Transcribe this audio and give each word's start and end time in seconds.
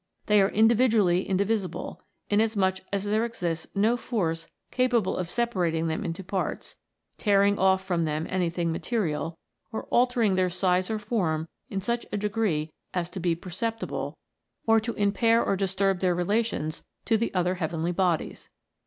They 0.25 0.41
are 0.41 0.49
individually 0.49 1.29
indivisible, 1.29 2.01
inasmuch 2.27 2.77
as 2.91 3.03
there 3.03 3.23
exists 3.23 3.67
no 3.75 3.95
force 3.95 4.47
capable 4.71 5.15
of 5.15 5.29
separating 5.29 5.89
them 5.89 6.03
into 6.03 6.23
parts, 6.23 6.69
74 6.69 6.73
A 6.73 6.73
LITTLE 6.73 7.15
BIT. 7.17 7.23
tearing 7.23 7.59
off 7.63 7.83
from 7.85 8.05
them 8.05 8.25
anything 8.27 8.71
material, 8.71 9.37
or 9.71 9.83
altering 9.91 10.33
their 10.33 10.49
size 10.49 10.89
or 10.89 10.97
form 10.97 11.47
in 11.69 11.81
such 11.81 12.07
a 12.11 12.17
degree 12.17 12.73
as 12.95 13.11
to 13.11 13.19
be 13.19 13.35
per 13.35 13.51
ceptible, 13.51 14.15
or 14.65 14.79
to 14.79 14.95
impair 14.95 15.45
or 15.45 15.55
disturb 15.55 15.99
their 15.99 16.15
relations 16.15 16.83
to 17.05 17.15
the 17.15 17.31
other 17.35 17.53
heavenly 17.61 17.91
bodies. 17.91 18.49